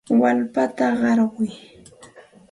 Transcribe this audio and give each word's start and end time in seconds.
Wallpata 0.19 0.83
qarquy. 0.99 1.49